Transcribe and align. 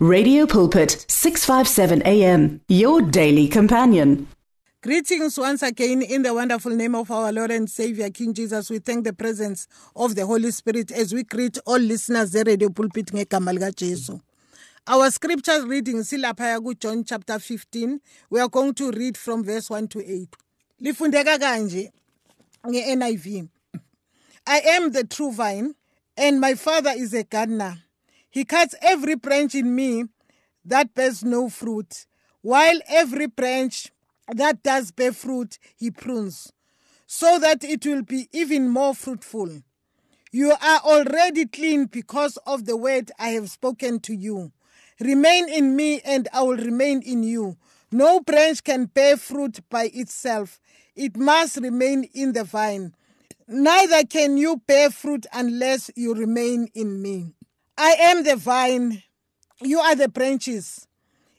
Radio 0.00 0.46
Pulpit 0.46 1.04
657 1.08 2.02
AM 2.06 2.60
your 2.68 3.02
daily 3.02 3.48
companion. 3.48 4.28
Greetings 4.80 5.36
once 5.36 5.60
again 5.60 6.02
in 6.02 6.22
the 6.22 6.32
wonderful 6.32 6.70
name 6.70 6.94
of 6.94 7.10
our 7.10 7.32
Lord 7.32 7.50
and 7.50 7.68
Savior 7.68 8.08
King 8.08 8.32
Jesus. 8.32 8.70
We 8.70 8.78
thank 8.78 9.02
the 9.02 9.12
presence 9.12 9.66
of 9.96 10.14
the 10.14 10.24
Holy 10.24 10.52
Spirit 10.52 10.92
as 10.92 11.12
we 11.12 11.24
greet 11.24 11.58
all 11.66 11.80
listeners 11.80 12.30
the 12.30 12.44
Radio 12.44 12.68
Pulpit 12.68 13.06
ngegama 13.06 13.52
lika 13.52 13.72
Jesu. 13.72 14.20
Our 14.86 15.10
scripture 15.10 15.66
reading 15.66 15.96
silaphaya 15.96 16.60
John 16.78 17.02
chapter 17.02 17.40
15. 17.40 18.00
We 18.30 18.38
are 18.38 18.48
going 18.48 18.74
to 18.74 18.92
read 18.92 19.16
from 19.16 19.42
verse 19.42 19.68
1 19.68 19.88
to 19.88 19.98
8. 19.98 20.28
Lifundeka 20.80 21.40
kanje 21.40 21.90
nge-NIV. 22.64 23.48
I 24.46 24.60
am 24.60 24.92
the 24.92 25.02
true 25.02 25.32
vine 25.32 25.74
and 26.16 26.40
my 26.40 26.54
father 26.54 26.92
is 26.96 27.12
a 27.14 27.24
gardener. 27.24 27.78
He 28.38 28.44
cuts 28.44 28.76
every 28.82 29.16
branch 29.16 29.56
in 29.56 29.74
me 29.74 30.04
that 30.64 30.94
bears 30.94 31.24
no 31.24 31.48
fruit, 31.48 32.06
while 32.40 32.78
every 32.88 33.26
branch 33.26 33.90
that 34.32 34.62
does 34.62 34.92
bear 34.92 35.12
fruit, 35.12 35.58
he 35.76 35.90
prunes, 35.90 36.52
so 37.04 37.40
that 37.40 37.64
it 37.64 37.84
will 37.84 38.02
be 38.02 38.28
even 38.32 38.68
more 38.68 38.94
fruitful. 38.94 39.62
You 40.30 40.52
are 40.52 40.78
already 40.84 41.46
clean 41.46 41.86
because 41.86 42.36
of 42.46 42.64
the 42.64 42.76
word 42.76 43.10
I 43.18 43.30
have 43.30 43.50
spoken 43.50 43.98
to 44.02 44.14
you. 44.14 44.52
Remain 45.00 45.48
in 45.48 45.74
me, 45.74 46.00
and 46.04 46.28
I 46.32 46.42
will 46.42 46.58
remain 46.58 47.02
in 47.02 47.24
you. 47.24 47.56
No 47.90 48.20
branch 48.20 48.62
can 48.62 48.84
bear 48.84 49.16
fruit 49.16 49.68
by 49.68 49.90
itself, 49.92 50.60
it 50.94 51.16
must 51.16 51.56
remain 51.56 52.04
in 52.14 52.34
the 52.34 52.44
vine. 52.44 52.94
Neither 53.48 54.04
can 54.04 54.36
you 54.36 54.62
bear 54.64 54.90
fruit 54.90 55.26
unless 55.32 55.90
you 55.96 56.14
remain 56.14 56.68
in 56.72 57.02
me. 57.02 57.34
I 57.80 57.90
am 57.92 58.24
the 58.24 58.34
vine, 58.34 59.04
you 59.60 59.78
are 59.78 59.94
the 59.94 60.08
branches. 60.08 60.88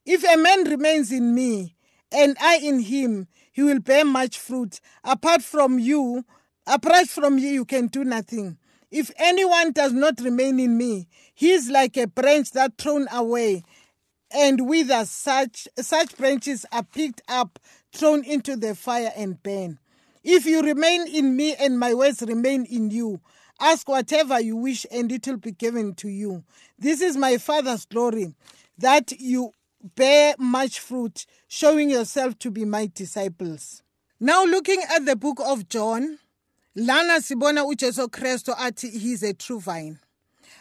If 0.06 0.24
a 0.24 0.38
man 0.38 0.64
remains 0.64 1.12
in 1.12 1.36
me, 1.36 1.76
and 2.14 2.38
I 2.40 2.60
in 2.60 2.80
him, 2.80 3.28
he 3.52 3.62
will 3.62 3.82
bear 3.82 4.06
much 4.06 4.40
fruit. 4.40 4.80
Apart 5.04 5.42
from 5.44 5.80
you, 5.80 6.24
apart 6.66 7.10
from 7.10 7.40
you, 7.40 7.50
you 7.50 7.66
can 7.66 7.88
do 7.88 8.06
nothing. 8.06 8.58
If 8.90 9.12
anyone 9.18 9.74
does 9.74 9.92
not 9.92 10.22
remain 10.22 10.62
in 10.62 10.78
me, 10.78 11.10
he 11.36 11.52
is 11.52 11.70
like 11.70 11.98
a 11.98 12.08
branch 12.08 12.52
that 12.52 12.78
thrown 12.78 13.10
away 13.12 13.64
and 14.32 14.66
withers. 14.66 15.12
Such 15.12 15.68
such 15.78 16.16
branches 16.16 16.66
are 16.72 16.84
picked 16.84 17.22
up, 17.28 17.60
thrown 17.92 18.24
into 18.24 18.56
the 18.56 18.76
fire, 18.76 19.12
and 19.14 19.44
burned. 19.44 19.80
If 20.24 20.46
you 20.46 20.62
remain 20.62 21.06
in 21.06 21.36
me 21.36 21.56
and 21.56 21.78
my 21.78 21.94
words 21.94 22.22
remain 22.22 22.64
in 22.64 22.92
you, 22.92 23.20
Ask 23.60 23.90
whatever 23.90 24.40
you 24.40 24.56
wish, 24.56 24.86
and 24.92 25.12
it 25.12 25.28
will 25.28 25.38
be 25.38 25.52
given 25.52 25.94
to 25.96 26.08
you. 26.08 26.44
This 26.78 27.02
is 27.02 27.18
my 27.18 27.38
Father's 27.38 27.86
glory, 27.86 28.34
that 28.78 29.12
you 29.20 29.52
bear 29.96 30.36
much 30.38 30.80
fruit, 30.80 31.26
showing 31.48 31.90
yourself 31.90 32.40
to 32.40 32.52
be 32.52 32.66
my 32.66 32.90
disciples. 32.94 33.84
Now, 34.20 34.46
looking 34.46 34.82
at 34.94 35.06
the 35.06 35.16
book 35.16 35.40
of 35.46 35.68
John, 35.70 36.20
lana 36.76 37.20
sibona 37.20 37.66
uJesu 37.66 38.08
Kristu 38.10 38.54
athi 38.58 38.90
he's 38.90 39.24
a 39.24 39.34
true 39.34 39.60
vine. 39.60 40.00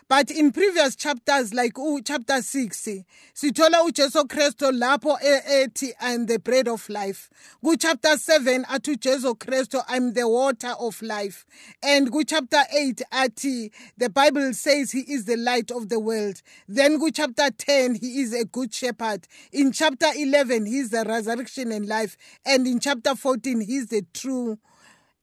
But 0.08 0.30
in 0.30 0.52
previous 0.52 0.96
chapters 0.96 1.52
like 1.52 1.76
chapter 2.02 2.40
6 2.40 2.88
sithola 3.34 3.84
uJesu 3.86 4.24
Kristo 4.24 4.72
lapho 4.72 5.18
ethi 5.20 5.92
I'm 6.00 6.24
the 6.24 6.38
bread 6.38 6.66
of 6.66 6.88
life. 6.88 7.28
Ku 7.62 7.76
chapter 7.76 8.16
7 8.16 8.64
athi 8.70 8.96
uJesu 8.96 9.36
Kristo 9.36 9.82
I'm 9.86 10.14
the 10.14 10.26
water 10.26 10.74
of 10.80 11.02
life. 11.02 11.44
And 11.82 12.10
ku 12.10 12.24
chapter 12.24 12.62
8 12.74 13.02
athi 13.12 13.70
the 13.98 14.08
bible 14.08 14.54
says 14.54 14.92
he 14.92 15.00
is 15.00 15.26
the 15.26 15.36
light 15.36 15.70
of 15.70 15.90
the 15.90 16.00
world. 16.00 16.40
Then 16.66 16.98
ku 16.98 17.10
chapter 17.10 17.50
10 17.50 17.96
he 17.96 18.22
is 18.22 18.32
a 18.32 18.46
good 18.46 18.72
shepherd. 18.72 19.28
In 19.52 19.72
chapter 19.72 20.08
11 20.16 20.64
he 20.64 20.78
is 20.78 20.90
the 20.90 21.04
resurrection 21.04 21.70
and 21.70 21.86
life. 21.86 22.16
And 22.46 22.66
in 22.66 22.80
chapter 22.80 23.14
14 23.14 23.60
he 23.60 23.76
is 23.76 23.88
the 23.88 24.06
true 24.14 24.58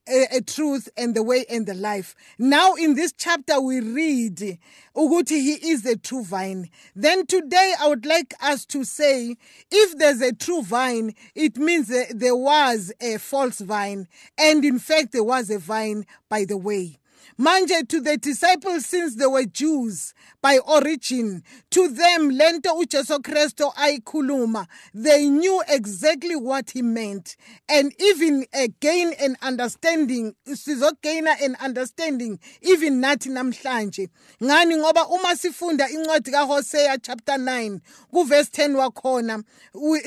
a, 0.08 0.40
truth 0.40 0.88
and 0.96 1.14
the 1.14 1.22
way 1.22 1.44
and 1.50 1.66
the 1.66 1.74
life. 1.74 2.14
Now 2.38 2.74
in 2.74 2.94
this 2.94 3.12
chapter 3.16 3.60
we 3.60 3.80
read 3.80 4.58
Uguti 4.96 5.40
he 5.40 5.70
is 5.70 5.82
the 5.82 5.96
true 5.96 6.22
vine. 6.22 6.70
Then 6.94 7.26
today 7.26 7.74
I 7.80 7.88
would 7.88 8.06
like 8.06 8.34
us 8.40 8.64
to 8.66 8.84
say 8.84 9.36
if 9.70 9.98
there's 9.98 10.20
a 10.20 10.32
true 10.32 10.62
vine 10.62 11.14
it 11.34 11.56
means 11.56 11.88
there 11.88 12.36
was 12.36 12.92
a 13.00 13.18
false 13.18 13.60
vine 13.60 14.08
and 14.38 14.64
in 14.64 14.78
fact 14.78 15.12
there 15.12 15.24
was 15.24 15.50
a 15.50 15.58
vine 15.58 16.06
by 16.28 16.44
the 16.44 16.56
way. 16.56 16.98
Manje 17.38 17.88
to 17.88 18.00
the 18.00 18.16
disciples 18.16 18.86
since 18.86 19.16
they 19.16 19.26
were 19.26 19.44
Jews 19.44 20.14
by 20.42 20.58
origin. 20.58 21.42
To 21.70 21.88
them 21.88 22.30
lento 22.30 22.70
uJesu 22.74 23.18
Kristo 23.20 23.72
ayikhuluma. 23.74 24.66
They 24.94 25.28
knew 25.28 25.62
exactly 25.68 26.36
what 26.36 26.70
he 26.70 26.82
meant. 26.82 27.36
And 27.68 27.92
even 28.00 28.46
gain 28.80 29.12
an 29.20 29.36
understanding 29.42 30.34
sizogaina 30.48 31.42
an 31.42 31.56
understanding 31.60 32.38
even 32.62 33.02
nathi 33.02 33.30
namhlanje. 33.30 34.08
Ngani? 34.42 34.76
Ngoba 34.76 35.08
uma 35.08 35.36
sifunda 35.36 35.88
incwadi 35.88 36.30
kaHosea 36.30 37.02
chapter 37.02 37.34
9 37.34 37.80
ku 38.10 38.24
verse 38.24 38.50
10 38.50 38.74
wakhona 38.74 39.42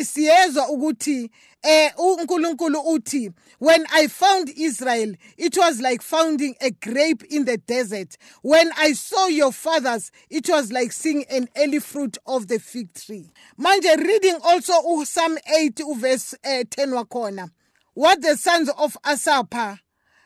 siyezwa 0.03 0.69
ukuthi 0.69 1.29
eh 1.63 1.91
uNkulunkulu 1.97 2.79
uthi 2.79 3.31
when 3.59 3.85
i 3.91 4.07
found 4.07 4.49
israel 4.55 5.13
it 5.37 5.57
was 5.57 5.81
like 5.81 6.01
finding 6.01 6.55
a 6.61 6.71
grape 6.71 7.23
in 7.29 7.45
the 7.45 7.57
desert. 7.57 8.17
When 8.41 8.71
i 8.77 8.93
saw 8.93 9.27
your 9.27 9.51
fathers 9.51 10.11
it 10.29 10.47
was 10.49 10.71
like 10.71 10.91
seeing 10.91 11.25
an 11.29 11.49
early 11.57 11.79
fruit 11.79 12.17
of 12.25 12.47
the 12.47 12.59
fig 12.59 12.93
tree. 12.93 13.31
Manje 13.59 13.97
reading 13.97 14.37
also 14.43 14.73
uPsalm 14.73 15.37
8 15.53 15.75
uverse 15.75 16.33
uh, 16.45 16.63
10 16.69 16.89
wakhona 16.93 17.51
what 17.93 18.21
the 18.21 18.37
sons 18.37 18.69
of 18.77 18.97
asapha 19.03 19.79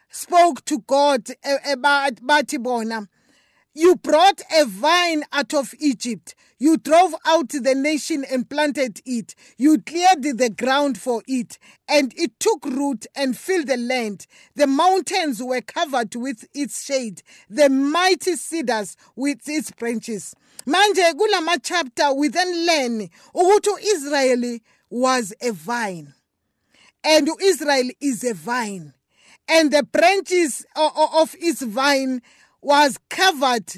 spoke 0.09 0.63
to 0.65 0.77
god 0.79 1.23
bathi 1.45 2.61
bona 2.61 3.07
you 3.73 3.95
brought 3.95 4.41
a 4.55 4.65
vine 4.65 5.23
out 5.31 5.53
of 5.53 5.73
Egypt. 5.79 6.35
You 6.59 6.77
drove 6.77 7.13
out 7.25 7.49
the 7.49 7.75
nation 7.75 8.23
and 8.31 8.49
planted 8.49 9.01
it. 9.05 9.35
You 9.57 9.81
cleared 9.81 10.23
the 10.23 10.49
ground 10.49 10.97
for 10.97 11.21
it, 11.27 11.57
and 11.87 12.13
it 12.15 12.39
took 12.39 12.63
root 12.65 13.05
and 13.15 13.37
filled 13.37 13.67
the 13.67 13.77
land. 13.77 14.27
The 14.55 14.67
mountains 14.67 15.41
were 15.41 15.61
covered 15.61 16.15
with 16.15 16.47
its 16.53 16.85
shade, 16.85 17.23
the 17.49 17.69
mighty 17.69 18.35
cedars 18.35 18.95
with 19.15 19.39
its 19.47 19.71
branches. 19.71 20.35
Manje 20.65 21.13
kulama 21.13 21.57
chapter 21.61 22.13
we 22.13 22.29
then 22.29 22.65
learn 22.65 23.09
ukuthi 23.35 23.83
Israel 23.83 24.59
was 24.89 25.33
a 25.41 25.51
vine. 25.51 26.13
And 27.03 27.27
Israel 27.41 27.89
is 27.99 28.23
a 28.23 28.33
vine. 28.33 28.93
And 29.49 29.73
the 29.73 29.83
branches 29.83 30.65
of 30.77 31.35
its 31.37 31.61
vine 31.61 32.21
was 32.63 32.97
covered 33.09 33.69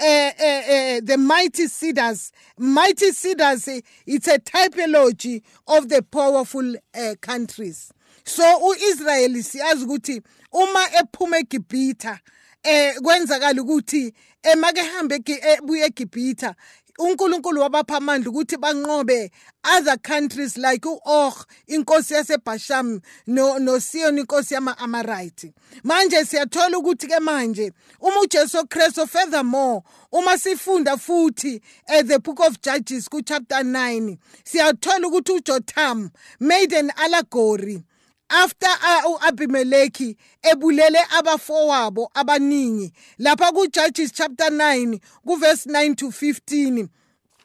uh, 0.00 0.04
uh, 0.04 0.44
uh, 0.44 1.00
the 1.02 1.16
mighty 1.18 1.68
cedars. 1.68 2.32
Mighty 2.58 3.12
cedars, 3.12 3.68
it's 4.06 4.28
a 4.28 4.38
typology 4.38 5.42
of 5.68 5.88
the 5.88 6.02
powerful 6.02 6.74
countries. 7.20 7.92
So 8.24 8.42
uIsrael 8.42 9.42
siyazi 9.42 9.84
ukuthi 9.84 10.22
uma 10.52 10.80
ephuma 11.00 11.38
eGibhitha 11.38 12.18
eh 12.62 12.94
kwenzakala 13.02 13.62
ukuthi 13.62 14.14
emake 14.42 14.82
hambe 14.82 15.20
ebuye 15.52 15.84
eGibhitha 15.84 16.54
uNkulunkulu 16.98 17.60
wabapha 17.60 17.96
amandla 17.96 18.30
ukuthi 18.30 18.56
banqobe 18.56 19.30
other 19.76 19.98
countries 19.98 20.56
like 20.56 20.88
uOg 20.88 21.34
inkosi 21.66 22.14
yaseBasham 22.14 23.00
no 23.26 23.58
noSiyon 23.58 24.18
inkosi 24.18 24.54
yama-Amorite 24.54 25.52
manje 25.84 26.24
siyathola 26.24 26.78
ukuthi 26.78 27.06
ke 27.06 27.20
manje 27.20 27.72
uma 28.00 28.20
uJesu 28.20 28.66
Kristu 28.68 29.06
furthermore 29.06 29.82
uma 30.12 30.38
sifunda 30.38 30.96
futhi 30.96 31.60
at 31.88 32.06
the 32.06 32.18
book 32.18 32.40
of 32.40 32.60
Judges 32.60 33.08
ku 33.08 33.22
chapter 33.22 33.62
9 33.62 34.16
siyathola 34.44 35.08
ukuthi 35.08 35.32
uJotham 35.32 36.10
made 36.40 36.72
an 36.72 36.92
allegory 36.96 37.82
after 38.42 38.68
uAbimeleki 39.10 40.16
ebulele 40.42 40.98
abafowabo 41.18 42.10
abaningi. 42.14 42.92
Lapha 43.18 43.52
kuJudges 43.52 44.12
chapter 44.12 44.50
9 44.50 44.98
kuverse 45.26 45.70
9 45.70 45.94
to 45.94 46.06
15 46.06 46.88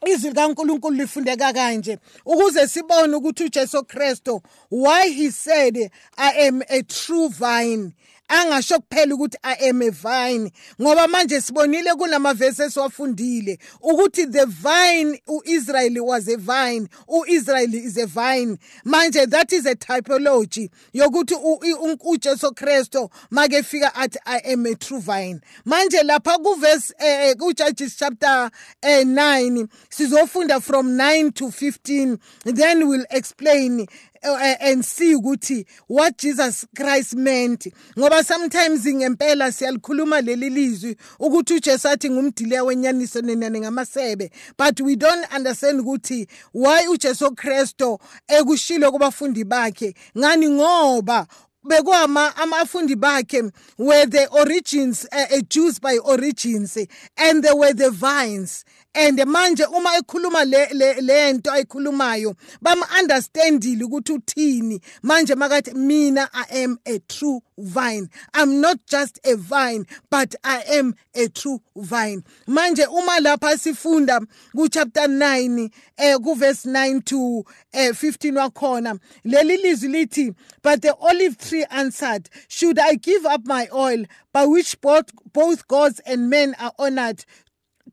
izwi 0.05 0.29
likaNkuluNkulu 0.29 0.95
lifundeka 0.95 1.53
kanje 1.53 1.97
ukuze 2.25 2.67
sibone 2.67 3.15
ukuthi 3.15 3.43
uJesu 3.43 3.83
Kristo 3.83 4.41
why 4.71 5.09
he 5.09 5.31
said 5.31 5.91
I 6.17 6.47
am 6.47 6.61
a 6.69 6.83
true 6.83 7.29
vine. 7.29 7.91
Angasho 8.29 8.79
kuphela 8.79 9.15
ukuthi 9.15 9.37
i 9.43 9.69
am 9.69 9.81
a 9.81 9.89
vine 9.89 10.51
ngoba 10.81 11.07
manje 11.07 11.41
sibonile 11.41 11.95
kunamavesi 11.95 12.61
esiwafundile 12.61 13.59
ukuthi 13.81 14.25
the 14.31 14.45
vine 14.45 15.21
uIsrael 15.27 15.99
was 15.99 16.27
a 16.27 16.37
vine 16.37 16.87
uIsrael 17.07 17.73
is 17.73 17.97
a 17.97 18.05
vine. 18.05 18.57
Manje 18.85 19.29
that 19.29 19.51
is 19.53 19.65
a 19.65 19.75
typology 19.75 20.69
yokuthi 20.93 21.35
uJesu 21.35 22.51
Kristo 22.53 23.09
make 23.29 23.63
fika 23.63 23.91
athi 23.95 24.17
i 24.25 24.39
am 24.45 24.65
a 24.65 24.75
true 24.75 24.99
vine. 24.99 25.41
Manje 25.65 26.03
lapha 26.03 26.37
kuverse 26.37 26.93
eh, 26.99 27.33
kuJudges 27.35 27.97
chapter 27.97 28.51
9 28.83 29.61
eh, 29.61 29.67
sizofunda 29.89 30.61
from 30.61 30.97
9 30.97 31.31
to 31.31 31.45
15 31.51 32.19
then 32.45 32.87
we'll 32.87 33.05
explain 33.09 33.87
and 34.23 34.83
see 34.85 35.15
ukuthi 35.15 35.65
what 35.87 36.17
Jesus 36.17 36.65
Christ 36.75 37.15
meant. 37.15 37.67
Ngoba 37.97 38.23
sometimes 38.23 38.85
ngempela 38.85 39.51
siyalikhuluma 39.51 40.21
leli 40.21 40.49
lizwi 40.49 40.95
ukuthi 41.19 41.53
uJesu 41.53 41.89
athi 41.89 42.09
ngumdile 42.09 42.61
wenyaniso 42.61 43.21
nenani 43.21 43.59
ngamasebe 43.59 44.31
but 44.57 44.79
we 44.81 44.95
don't 44.95 45.25
understand 45.35 45.79
ukuthi 45.79 46.27
why 46.53 46.87
uJesu 46.87 47.31
Kristo 47.35 47.99
ekushilo 48.27 48.91
kubafundi 48.91 49.43
bakhe. 49.43 49.95
Ngani? 50.17 50.49
Ngoba 50.49 51.27
bekwama 51.63 52.35
amafundi 52.35 52.95
bakhe 52.95 53.51
were 53.77 54.05
the 54.05 54.27
origins 54.31 55.05
uh, 55.11 55.41
Jews 55.49 55.79
by 55.79 55.97
origins 55.97 56.77
and 57.17 57.43
they 57.43 57.53
were 57.53 57.73
the 57.73 57.91
vines. 57.91 58.63
And 58.95 59.19
manje 59.19 59.65
uma 59.67 59.89
ekhuluma 59.97 60.45
le 60.45 60.93
lento 61.01 61.51
ayikhulumayo 61.51 62.35
bam 62.61 62.81
understandile 62.99 63.83
ukuthi 63.83 64.13
uthini. 64.13 64.81
Manje 65.03 65.35
makathi 65.35 65.73
mina 65.75 66.29
i 66.33 66.63
am 66.63 66.77
a 66.85 66.99
true 66.99 67.41
vine. 67.57 68.09
I'm 68.33 68.61
not 68.61 68.79
just 68.87 69.19
a 69.25 69.35
vine 69.35 69.85
but 70.09 70.35
i 70.43 70.63
am 70.69 70.95
a 71.15 71.27
true 71.27 71.61
vine. 71.75 72.23
Manje 72.47 72.87
uma 72.87 73.19
lapha 73.19 73.57
sifunda 73.57 74.25
ku 74.55 74.67
chapter 74.69 75.07
9 75.07 75.69
eh 75.97 76.17
ku 76.17 76.35
verse 76.35 76.65
9 76.65 77.01
to 77.05 77.43
eh 77.73 77.91
15 77.91 78.35
wakhona 78.37 78.99
leli 79.25 79.57
lizwi 79.57 79.89
lithi 79.89 80.35
but 80.61 80.81
the 80.81 80.95
olive 80.95 81.37
tree 81.37 81.65
answered 81.69 82.29
should 82.47 82.79
i 82.79 82.95
give 82.95 83.25
up 83.25 83.41
my 83.45 83.67
oil 83.73 84.03
by 84.33 84.45
which 84.45 84.79
both 84.81 85.11
both 85.33 85.67
gods 85.67 85.99
and 86.05 86.29
men 86.29 86.55
are 86.59 86.71
honored 86.79 87.23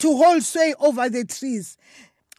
to 0.00 0.16
hold 0.16 0.42
sway 0.42 0.74
over 0.78 1.08
the 1.08 1.24
trees. 1.24 1.76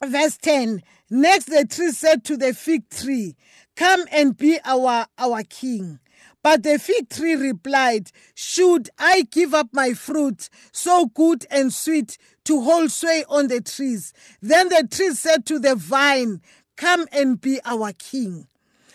Verse 0.04 0.36
10 0.36 0.82
Next, 1.10 1.46
the 1.46 1.64
tree 1.64 1.92
said 1.92 2.24
to 2.24 2.36
the 2.36 2.52
fig 2.52 2.90
tree, 2.90 3.36
Come 3.76 4.04
and 4.12 4.36
be 4.36 4.58
our, 4.64 5.06
our 5.16 5.42
king. 5.44 6.00
But 6.42 6.62
the 6.62 6.78
fig 6.78 7.08
tree 7.08 7.34
replied, 7.34 8.10
Should 8.34 8.90
I 8.98 9.22
give 9.30 9.54
up 9.54 9.68
my 9.72 9.94
fruit, 9.94 10.48
so 10.72 11.06
good 11.06 11.46
and 11.50 11.72
sweet, 11.72 12.18
to 12.44 12.60
hold 12.60 12.90
sway 12.90 13.24
on 13.28 13.48
the 13.48 13.60
trees? 13.60 14.12
Then 14.42 14.68
the 14.68 14.86
tree 14.90 15.14
said 15.14 15.46
to 15.46 15.58
the 15.58 15.74
vine, 15.74 16.42
Come 16.76 17.06
and 17.10 17.40
be 17.40 17.60
our 17.64 17.92
king. 17.92 18.46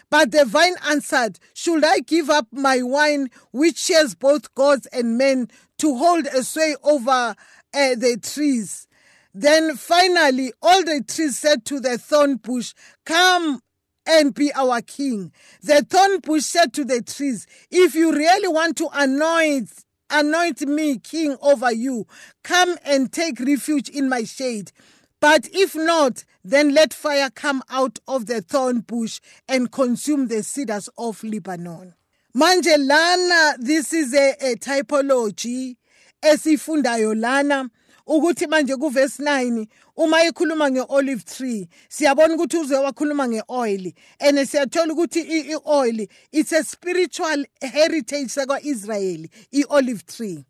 But 0.09 0.31
the 0.31 0.45
vine 0.45 0.75
answered, 0.88 1.39
Should 1.56 1.83
I 1.83 2.00
give 2.00 2.30
up 2.30 2.48
my 2.51 2.83
wine, 2.83 3.30
which 3.51 3.77
shares 3.77 4.13
both 4.13 4.54
gods 4.54 4.86
and 4.94 5.18
men, 5.18 5.50
to 5.83 5.97
hold 5.97 6.25
a 6.27 6.41
sway 6.45 6.77
over 6.81 7.12
uh, 7.12 7.35
the 7.74 8.18
trees. 8.24 8.88
Then 9.33 9.75
finally, 9.75 10.53
all 10.62 10.81
the 10.81 11.03
trees 11.06 11.38
said 11.38 11.65
to 11.65 11.81
the 11.81 11.97
thorn 11.97 12.38
bush, 12.38 12.74
Come 13.06 13.59
and 14.06 14.33
be 14.33 14.53
our 14.53 14.81
king. 14.81 15.33
The 15.62 15.83
thorn 15.83 16.21
bush 16.21 16.44
said 16.45 16.71
to 16.75 16.85
the 16.85 17.01
trees, 17.01 17.45
If 17.69 17.95
you 17.95 18.13
really 18.13 18.47
want 18.47 18.77
to 18.77 18.88
anoint 18.94 19.71
anoint 20.09 20.62
me 20.62 21.00
king 21.00 21.35
over 21.41 21.74
you, 21.74 22.07
come 22.44 22.77
and 22.85 23.12
take 23.12 23.41
refuge 23.41 23.89
in 23.89 24.07
my 24.07 24.24
shade. 24.24 24.71
But 25.19 25.50
if 25.51 25.75
not, 25.75 26.24
then 26.45 26.74
let 26.74 26.94
fire 26.94 27.30
come 27.30 27.62
out 27.69 28.00
of 28.07 28.27
the 28.27 28.41
thorn 28.41 28.81
bush 28.81 29.19
and 29.50 29.69
consume 29.69 30.30
the 30.30 30.44
cedars 30.44 30.88
of 30.97 31.21
Lebanon. 31.25 31.95
Manje 32.35 32.75
lana, 32.80 33.57
this 33.59 33.94
is 33.94 34.12
a, 34.15 34.31
a 34.41 34.56
typology 34.56 35.77
esifundayo 36.24 37.13
lana 37.13 37.69
ukuthi 38.07 38.47
manje 38.47 38.75
kuverse 38.75 39.24
9 39.24 39.68
uma 39.97 40.18
ekhuluma 40.24 40.71
ngeolive 40.71 41.24
tree 41.24 41.68
siyabona 41.89 42.33
ukuthi 42.33 42.57
uze 42.57 42.75
wakhuluma 42.75 43.27
ngeoil 43.27 43.94
and 44.19 44.38
siyathola 44.47 44.94
ukuthi 44.94 45.21
i-oil 45.21 46.07
it's 46.31 46.51
a 46.53 46.63
spiritual 46.63 47.45
heritage 47.62 48.30
sakwa-Israyeli 48.30 49.30
i-olive 49.51 50.03
tree. 50.07 50.44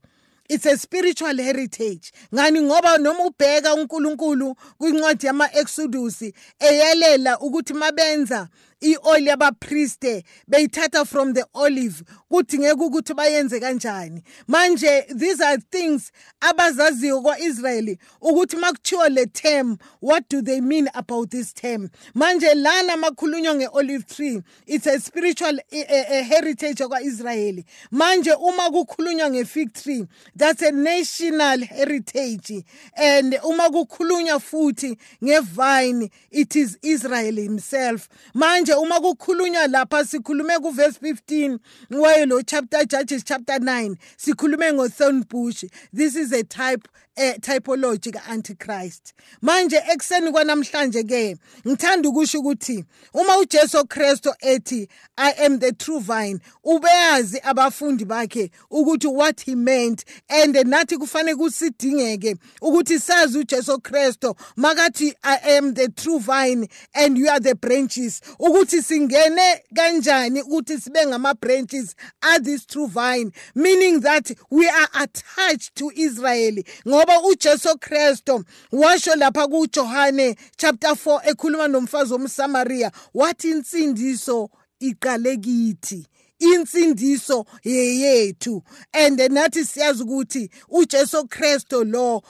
It's 0.49 0.65
a 0.65 0.77
spiritual 0.77 1.37
heritage. 1.37 2.11
Ngani? 2.33 2.61
Ngoba 2.61 2.97
noma 2.97 3.25
ubheka 3.25 3.73
uNkulunkulu 3.73 4.55
kwincwadi 4.77 5.25
yama-Exodus 5.25 6.23
eyalela 6.59 7.39
ukuthi 7.39 7.73
mabenza 7.73 8.47
i-oil 8.83 9.27
yabapriste 9.27 10.23
beyithatha 10.47 11.05
from 11.05 11.33
the 11.33 11.45
olive 11.53 12.03
kudingeka 12.31 12.83
ukuthi 12.83 13.13
bayenze 13.13 13.59
kanjani. 13.59 14.23
Manje 14.47 15.05
these 15.15 15.41
are 15.41 15.57
things 15.71 16.11
abazaziyo 16.41 17.21
kwa-israyeli 17.21 17.97
ukuthi 18.21 18.57
makuthiwa 18.57 19.09
le 19.09 19.25
term 19.25 19.77
what 20.01 20.29
do 20.29 20.41
they 20.41 20.61
mean 20.61 20.89
about 20.93 21.29
this 21.29 21.53
term? 21.53 21.89
Manje 22.15 22.53
lana 22.55 22.97
makhulunywa 22.97 23.55
nge-olive 23.55 24.05
tree 24.07 24.41
it's 24.67 24.87
a 24.87 24.99
spiritual 24.99 25.59
a, 25.71 25.85
a, 25.89 26.19
a 26.19 26.23
heritage 26.23 26.87
kwa-israyeli 26.87 27.65
manje 27.91 28.31
uma 28.33 28.69
kukhulunywa 28.69 29.29
nge-fig 29.29 29.73
tree 29.73 30.07
that's 30.35 30.61
a 30.61 30.71
national 30.71 31.61
heritage. 31.61 32.63
And 32.95 33.39
uma 33.43 33.69
kukhulunywa 33.69 34.39
futhi 34.39 34.97
ngevine 35.23 36.09
it 36.31 36.55
is 36.55 36.77
israel 36.81 37.35
himself. 37.35 38.09
Manje 38.33 38.72
manje 38.73 38.75
uma 38.75 38.99
kukhulunywa 38.99 39.67
lapha 39.67 40.05
sikhulume 40.05 40.59
kuverse 40.59 40.99
15 41.01 41.59
wayo 41.91 42.25
lo 42.25 42.41
chapter 42.41 42.85
Judges 42.85 43.23
chapter 43.23 43.57
9 43.59 43.95
sikhulume 44.17 44.73
ngothorn 44.73 45.23
bush 45.29 45.63
this 45.95 46.15
is 46.15 46.31
a 46.33 46.43
type 46.43 46.87
eh, 47.15 47.35
typology 47.41 48.11
ka-antichrist. 48.11 49.13
Manje 49.41 49.77
ekuseni 49.91 50.31
kwanamhlanje 50.31 51.03
ke 51.03 51.37
ngithanda 51.67 52.09
ukusho 52.09 52.39
ukuthi 52.39 52.85
uma 53.13 53.37
ujesu 53.37 53.87
kristu 53.87 54.33
ethi 54.41 54.87
i 55.17 55.31
am 55.45 55.59
the 55.59 55.71
true 55.71 55.99
vine 55.99 56.39
ubeyazi 56.63 57.39
abafundi 57.43 58.05
bakhe 58.05 58.51
ukuthi 58.71 59.07
what 59.07 59.41
he 59.41 59.55
meant 59.55 60.03
and 60.29 60.55
nathi 60.55 60.97
kufanele 60.97 61.35
kusidingeke 61.35 62.35
ukuthi 62.61 62.99
sazi 62.99 63.37
ujesu 63.37 63.79
kristu 63.79 64.35
makathi 64.55 65.13
i 65.23 65.57
am 65.57 65.73
the 65.73 65.87
true 65.87 66.19
vine 66.19 66.67
and 66.93 67.17
you 67.17 67.29
are 67.29 67.39
the 67.39 67.55
branches 67.55 68.21
ukuthi 68.39 68.81
singene 68.81 69.63
kanjani 69.75 70.41
ukuthi 70.41 70.77
sibe 70.77 71.05
ngama-branches 71.05 71.95
are 72.21 72.43
this 72.43 72.65
true 72.65 72.87
vine 72.87 73.31
meaning 73.55 74.01
that 74.01 74.31
we 74.51 74.69
are 74.69 74.89
attached 74.93 75.75
to 75.75 75.91
israel 75.95 76.63
ngoba 76.87 77.02
uJesu 77.25 77.77
Kristo 77.79 78.43
washo 78.71 79.15
lapha 79.15 79.47
kuJohane 79.47 80.35
chapter 80.57 80.91
4 80.91 81.29
ekhuluma 81.29 81.67
nomfazi 81.67 82.13
womSamaria 82.13 82.91
wathi 83.13 83.49
insindiso 83.49 84.49
iqale 84.79 85.37
kithi 85.37 86.07
insindiso 86.39 87.45
yeyethu. 87.63 88.63
And 88.93 89.19
nathi 89.19 89.65
siyazi 89.65 90.03
ukuthi 90.03 90.49
uJesu 90.69 91.27
Kristo 91.27 91.83
lo 91.83 92.21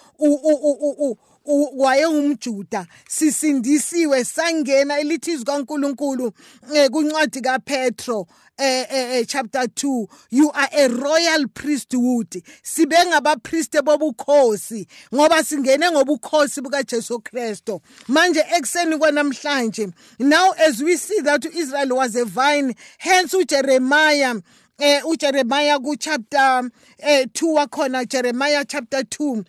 wayengumjuda 1.76 2.88
sisindisiwe 3.10 4.24
sangena 4.24 5.00
elithizwe 5.00 5.46
kaNkuluNkulu 5.46 6.32
eh, 6.74 6.90
kuncwadi 6.90 7.42
kaPetro 7.42 8.28
eh, 8.58 8.86
eh, 8.92 9.16
eh, 9.18 9.26
chapter 9.28 9.62
2 9.64 10.08
you 10.32 10.52
are 10.52 10.70
a 10.72 10.88
royal 10.88 11.48
priesthood. 11.48 12.44
Sibe 12.64 13.06
ngabapriste 13.06 13.82
bobukhosi 13.82 14.88
ngoba 15.14 15.44
singene 15.44 15.92
ngobukhosi 15.92 16.62
bukaJesu 16.62 17.20
Kristo 17.20 17.82
manje 18.08 18.44
ekseni 18.58 18.98
kwanamhlanje 18.98 19.92
now 20.20 20.54
as 20.68 20.82
we 20.84 20.98
see 20.98 21.22
that 21.22 21.46
Israel 21.46 21.96
was 21.96 22.16
a 22.16 22.26
vine 22.26 22.76
hence 22.98 23.34
uJeremiah 23.34 24.42
eh 24.80 25.02
uJeremiah 25.06 25.80
ku 25.84 25.96
chapter 25.98 26.70
eh 27.00 27.26
2 27.26 27.54
wakhona 27.54 28.06
Jeremiah 28.06 28.64
chapter 28.68 29.02
2 29.02 29.44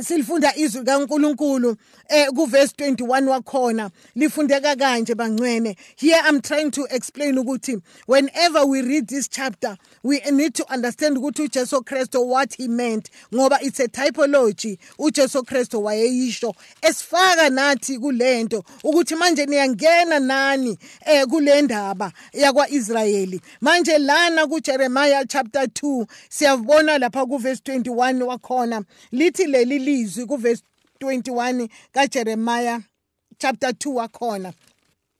silifunda 0.00 0.52
izwi 0.56 0.84
kaNkuluNkulu. 0.84 1.76
Eh 2.08 2.28
kuverse 2.28 2.74
21 2.76 3.28
wakhona. 3.28 3.90
Lifundeka 4.16 4.76
kanje 4.76 5.14
bangcwene. 5.14 5.76
Here 5.96 6.20
i'm 6.28 6.40
trying 6.40 6.70
to 6.70 6.86
explain 6.90 7.36
ukuthi 7.36 7.80
whenever 8.06 8.64
we 8.66 8.82
read 8.82 9.08
this 9.08 9.28
chapter 9.28 9.76
we 10.02 10.20
need 10.30 10.54
to 10.54 10.64
understand 10.72 11.16
ukuthi 11.16 11.42
uJesu 11.48 11.84
Kristo 11.84 12.26
what 12.26 12.54
he 12.54 12.68
meant 12.68 13.10
ngoba 13.32 13.58
it's 13.62 13.80
a 13.80 13.88
typology. 13.88 14.78
uJesu 14.98 15.42
Kristo 15.44 15.82
wayeyisho. 15.82 16.54
Esifaka 16.82 17.50
nathi 17.50 17.98
kulento 17.98 18.64
ukuthi 18.84 19.14
manje 19.14 19.46
niyangena 19.46 20.20
nani 20.20 20.78
eh 21.06 21.26
kule 21.26 21.62
ndaba 21.62 22.12
yakwa 22.32 22.68
Israyeli 22.70 23.40
manje 23.60 23.98
lana 23.98 24.46
kuJeremiah 24.46 25.24
chapter 25.28 25.62
2 25.62 26.06
siyabona 26.28 26.98
lapha 26.98 27.26
kuverse 27.26 27.62
21 27.64 28.22
wakhona. 28.22 28.84
Lithi 29.12 29.44
leli 29.46 29.78
lizwi 29.78 30.26
kuverse 30.26 30.62
21 31.00 31.68
kaJeremiah 31.92 32.82
chapter 33.38 33.70
2 33.70 33.94
wakhona 33.94 34.52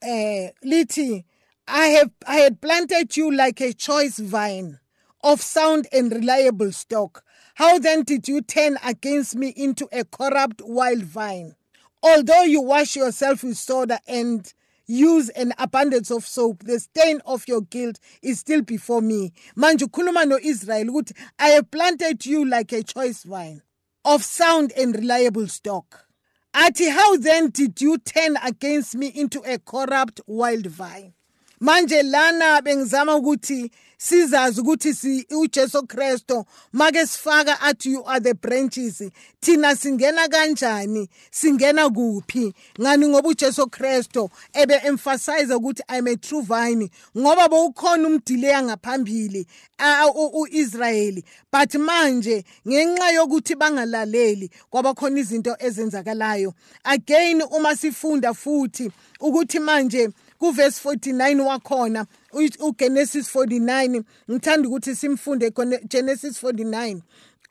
eh 0.00 0.50
lithi 0.62 1.24
I 1.66 1.86
have 1.88 2.10
I 2.26 2.36
had 2.36 2.60
planted 2.60 3.16
you 3.16 3.30
like 3.30 3.60
a 3.62 3.72
choice 3.72 4.18
vine 4.18 4.78
of 5.22 5.40
sound 5.40 5.88
and 5.92 6.12
reliable 6.12 6.72
stock. 6.72 7.24
How 7.54 7.78
then 7.78 8.02
did 8.02 8.28
you 8.28 8.42
turn 8.42 8.76
against 8.84 9.34
me 9.34 9.48
into 9.48 9.88
a 9.90 10.04
corrupt 10.04 10.60
wild 10.62 11.04
vine? 11.04 11.56
Although 12.02 12.42
you 12.42 12.60
wash 12.60 12.96
yourself 12.96 13.42
with 13.42 13.56
soda 13.56 13.98
and 14.06 14.52
use 14.86 15.30
an 15.30 15.54
abundance 15.56 16.10
of 16.10 16.26
soap, 16.26 16.64
the 16.64 16.78
stain 16.78 17.22
of 17.24 17.48
your 17.48 17.62
guilt 17.62 17.98
is 18.20 18.40
still 18.40 18.60
before 18.60 19.00
me. 19.00 19.32
Manje 19.56 19.86
ukhuluma 19.86 20.28
no-Israel 20.28 20.88
ukuthi 20.88 21.16
I 21.38 21.48
have 21.50 21.70
planted 21.70 22.26
you 22.26 22.44
like 22.44 22.72
a 22.72 22.82
choice 22.82 23.22
vine 23.22 23.62
of 24.04 24.22
sound 24.22 24.72
and 24.76 24.94
reliable 24.94 25.48
stock. 25.48 26.06
Ati, 26.54 26.90
how 26.90 27.16
then 27.16 27.50
did 27.50 27.80
you 27.80 27.98
turn 27.98 28.36
against 28.42 28.94
me 28.94 29.08
into 29.08 29.40
a 29.40 29.58
corrupt 29.58 30.20
wild 30.26 30.66
vine? 30.66 31.14
Manje 31.60 32.02
lana 32.02 32.62
bengizama 32.62 33.16
ukuthi 33.16 33.70
sizazi 33.98 34.60
ukuthi 34.60 34.94
si 34.94 35.26
uJesu 35.30 35.86
Kristo 35.86 36.46
make 36.72 37.06
sifaka 37.06 37.60
athi 37.60 37.92
you 37.92 38.04
are 38.06 38.20
the 38.20 38.34
branches 38.34 39.02
thina 39.40 39.76
singena 39.76 40.28
kanjani 40.28 41.08
singena 41.30 41.88
kuphi? 41.90 42.54
Ngani 42.80 43.08
ngoba 43.08 43.28
uJesu 43.28 43.66
Kristo 43.66 44.30
ebe 44.52 44.74
emphasize 44.84 45.54
ukuthi 45.54 45.82
i'm 45.88 46.06
a 46.06 46.16
true 46.16 46.42
vine 46.42 46.90
ngoba 47.16 47.48
bowukhona 47.48 48.08
umdileya 48.08 48.62
ngaphambili 48.62 49.46
uIsrayeli 50.34 51.24
but 51.52 51.74
manje 51.74 52.44
ngenxa 52.68 53.10
yokuthi 53.10 53.54
bangalaleli 53.54 54.50
kwabakhona 54.70 55.20
izinto 55.20 55.56
ezenzakalayo 55.58 56.54
again 56.84 57.42
uma 57.42 57.76
sifunda 57.76 58.34
futhi 58.34 58.90
ukuthi 59.20 59.58
manje 59.58 60.10
kuverse 60.38 60.88
49 60.88 61.40
wakhona 61.40 62.06
uGenesis 62.60 63.34
49 63.34 64.02
ngithanda 64.30 64.68
ukuthi 64.68 64.96
simfunde 64.96 65.52
Genesis 65.88 66.42
49 66.42 67.00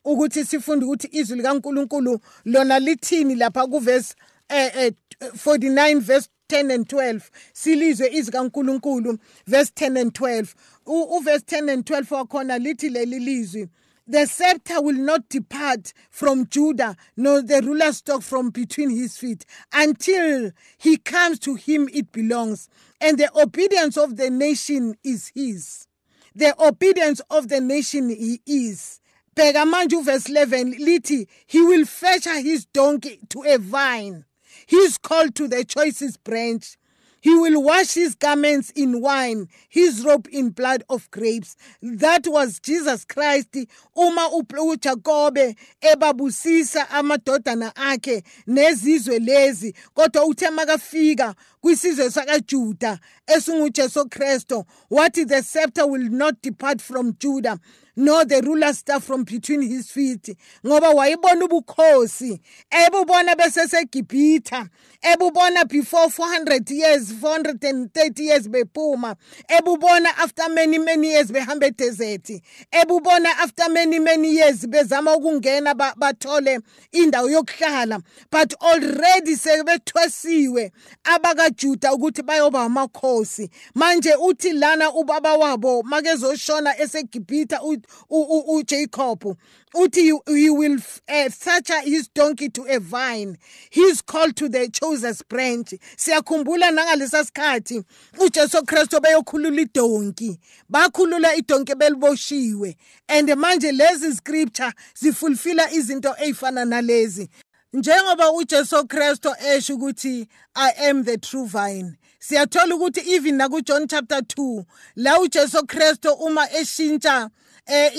ukuthi 0.03 0.45
sifunde 0.45 0.85
ukuthi 0.85 1.07
izwi 1.11 1.37
likaNkuluNkulu 1.37 2.19
lona 2.45 2.79
lithini 2.79 3.35
lapha 3.35 3.67
kuverse 3.67 4.15
eh 4.49 4.91
49 5.19 5.99
verse 5.99 6.29
10 6.49 6.73
and 6.73 6.85
12 6.85 7.21
silizwe 7.53 8.13
izwi 8.13 8.31
kaNkuluNkulu 8.31 9.17
verse 9.47 9.71
10 9.75 10.01
and 10.01 10.11
12 10.11 10.45
uverse 10.85 11.45
10 11.45 11.71
and 11.71 11.83
12 11.83 12.15
wakhona 12.15 12.57
lithi 12.57 12.89
leli 12.89 13.19
lizwi 13.19 13.67
The 14.05 14.25
scepter 14.25 14.81
will 14.81 14.98
not 14.98 15.29
depart 15.29 15.93
from 16.10 16.48
Judah, 16.48 16.98
nor 17.15 17.41
the 17.41 17.62
ruler's 17.62 17.98
stock 17.98 18.22
from 18.22 18.50
between 18.50 18.89
his 18.89 19.17
feet, 19.17 19.45
until 19.72 20.51
he 20.77 20.98
comes 20.98 21.39
to 21.39 21.55
him 21.55 21.88
it 21.93 22.12
belongs. 22.12 22.67
And 23.00 23.17
the 23.17 23.29
obedience 23.39 23.95
of 23.95 24.17
the 24.17 24.29
nation 24.29 24.95
is 25.05 25.31
his. 25.33 25.88
The 26.36 26.53
obedience 26.62 27.22
of 27.29 27.48
the 27.48 27.62
nation 27.62 28.10
he 28.10 28.41
is. 28.45 29.00
Bheka 29.36 30.03
verse 30.03 30.29
11 30.29 30.74
lithi 30.79 31.27
he 31.48 31.62
will 31.62 31.86
fetch 31.86 32.25
his 32.25 32.65
donkey 32.65 33.19
to 33.29 33.43
a 33.43 33.57
vine. 33.57 34.25
He 34.67 34.77
is 34.77 34.98
called 34.98 35.33
to 35.36 35.48
the 35.48 35.63
choicest 35.63 36.24
branch. 36.24 36.77
He 37.23 37.33
will 37.33 37.63
wash 37.63 37.93
his 37.93 38.15
garments 38.15 38.69
in 38.75 38.99
wine, 38.99 39.47
his 39.69 40.03
robe 40.03 40.27
in 40.29 40.49
blood 40.49 40.83
of 40.89 41.09
grapes. 41.09 41.55
That 41.81 42.27
was 42.27 42.59
Jesus 42.59 43.05
Christ. 43.05 43.55
Uma 43.95 44.29
uJakobe 44.29 45.55
ebabusisa 45.81 46.89
amadodana 46.89 47.75
akhe 47.75 48.23
nezizwe 48.47 49.19
lezi 49.19 49.73
kodwa 49.93 50.25
uthe 50.25 50.49
makafika 50.49 51.35
kwisizwe 51.61 52.11
sakaJuda 52.11 52.99
esinguJesu 53.27 54.09
Kristo 54.09 54.65
wathi 54.89 55.25
the 55.25 55.41
scepter 55.43 55.85
will 55.87 56.09
not 56.09 56.35
depart 56.41 56.81
from 56.81 57.13
Judah 57.19 57.57
no 57.95 58.23
the 58.23 58.41
ruler 58.41 58.73
staff 58.73 59.03
from 59.03 59.23
between 59.23 59.62
his 59.62 59.91
feet 59.91 60.35
ngoba 60.65 60.89
wayibona 60.89 61.45
ubukhosi 61.45 62.41
ebubona 62.69 63.35
besesegibhitha 63.35 64.67
ebubona 65.01 65.65
before 65.65 66.09
400 66.09 66.71
years 66.71 67.12
430 67.12 68.23
years 68.23 68.50
bephuma 68.50 69.15
ebubona 69.47 70.09
after 70.17 70.50
many 70.50 70.79
many 70.79 71.07
years 71.07 71.31
behamba 71.31 71.67
edesert 71.67 72.41
ebubona 72.71 73.29
after 73.39 73.69
many 73.69 74.00
many 74.00 74.35
years 74.35 74.67
bezama 74.67 75.15
ukungena 75.15 75.73
bathole 75.73 76.59
indawo 76.91 77.29
yokuhlala. 77.29 78.01
But 78.31 78.53
already 78.62 79.35
sebethwesiwe 79.35 80.71
abakajuda 81.03 81.93
ukuthi 81.93 82.21
bayoba 82.21 82.62
amakhosi. 82.62 83.50
Manje 83.75 84.15
uthi 84.15 84.53
lana 84.53 84.93
ubaba 84.93 85.33
wabo 85.33 85.83
makezoshona 85.83 86.79
esegibhitha 86.79 87.62
uJacob 88.09 89.37
uthi 89.75 90.11
he 90.27 90.49
will 90.49 90.77
uh, 91.09 91.29
such 91.29 91.71
his 91.83 92.07
donkey 92.09 92.49
to 92.49 92.63
a 92.63 92.79
vine. 92.79 93.37
He's 93.69 94.01
called 94.01 94.35
to 94.37 94.49
the 94.49 94.69
chosen 94.69 95.13
branch. 95.27 95.73
Siyakhumbula 95.97 96.71
nangalesa 96.71 97.23
sikhathi 97.23 97.83
uJesu 98.17 98.65
Kristu 98.65 98.99
beyokhulula 98.99 99.61
idonki. 99.61 100.37
Bakhulula 100.71 101.35
idonki 101.35 101.73
beliboshiwe. 101.73 102.75
And 103.09 103.29
manje 103.29 103.71
lezi 103.71 104.15
scripture 104.15 104.73
zifulfilla 104.95 105.71
izinto 105.71 106.15
ezifana 106.19 106.65
nalezi. 106.65 107.29
Njengoba 107.73 108.31
uJesu 108.31 108.87
Kristu 108.87 109.29
esho 109.55 109.75
ukuthi 109.75 110.27
I 110.55 110.71
am 110.89 111.03
the 111.03 111.17
true 111.17 111.47
vine 111.47 111.97
siyathola 112.27 112.75
ukuthi 112.75 113.01
even 113.15 113.35
na 113.37 113.49
ku 113.49 113.61
John 113.61 113.87
chapter 113.87 114.19
2 114.19 114.65
la 114.95 115.19
uJesu 115.19 115.67
Kristu 115.67 116.13
uma 116.13 116.47
eshintsha 116.51 117.29
eh 117.65 117.91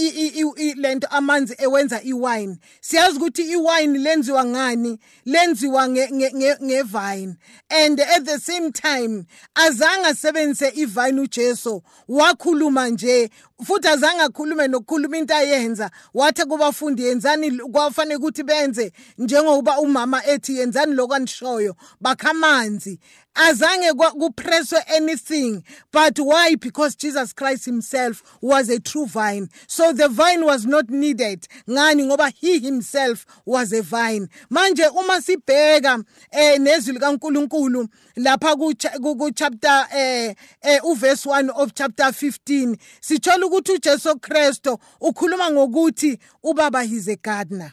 lento 0.76 1.06
amanzi 1.10 1.54
ewenza 1.58 2.02
iwine. 2.02 2.58
Siyazi 2.80 3.16
ukuthi 3.16 3.42
iwine 3.42 3.98
lenziwa 3.98 4.44
ngani? 4.44 4.98
Lenziwa 5.26 5.88
ngevine. 5.88 7.36
And 7.70 8.00
at 8.00 8.24
the 8.24 8.38
same 8.38 8.72
time 8.72 9.26
azange 9.54 10.06
asebenzise 10.06 10.72
ivine 10.76 11.20
uJesu. 11.20 11.82
Wakhuluma 12.08 12.88
nje 12.88 13.30
futhi 13.64 13.88
azange 13.88 14.22
akhulume 14.22 14.68
nokukhuluma 14.68 15.16
into 15.16 15.34
ayenza. 15.34 15.90
Wathi 16.14 16.44
kubafundi 16.44 17.04
yenzani 17.04 17.58
kwafanele 17.58 18.16
ukuthi 18.16 18.42
benze 18.42 18.92
njengoba 19.18 19.80
umama 19.80 20.26
ethi 20.26 20.58
yenzani 20.58 20.94
lokwanishoyo 20.94 21.76
bakhamanzi 22.00 22.98
azange 23.34 23.92
kupresswe 23.92 24.78
anything 24.96 25.62
but 25.92 26.18
why? 26.18 26.54
Because 26.54 26.94
jesus 26.94 27.32
christ 27.32 27.64
himself 27.64 28.22
was 28.40 28.68
a 28.68 28.78
true 28.80 29.06
vine. 29.06 29.48
So 29.66 29.92
the 29.92 30.08
vine 30.08 30.44
was 30.44 30.66
not 30.66 30.88
needed. 30.90 31.46
Ngani? 31.68 32.04
Ngoba 32.08 32.32
he 32.32 32.58
himself 32.58 33.26
was 33.44 33.72
a 33.72 33.82
vine. 33.82 34.28
Manje 34.50 34.88
uma 34.90 35.20
sibheka 35.20 36.04
eh 36.30 36.58
nezwi 36.58 36.98
likaNkuluNkulu 36.98 37.88
lapha 38.16 38.56
ku 38.56 39.30
chapter 39.32 39.86
eh, 39.92 40.34
eh 40.62 40.78
uverse 40.84 41.26
1 41.26 41.50
of 41.50 41.74
chapter 41.74 42.04
15 42.04 42.76
sithola 43.00 43.46
ukuthi 43.46 43.72
uJesu 43.72 44.20
Kristo 44.20 44.78
ukhuluma 45.00 45.50
ngokuthi 45.50 46.18
ubaba 46.44 46.84
is 46.84 47.08
a 47.08 47.16
gardener. 47.16 47.72